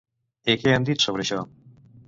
[0.53, 1.41] I què han dit sobre això?